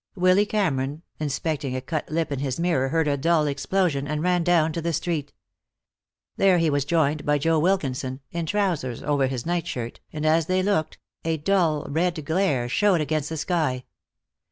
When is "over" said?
9.03-9.27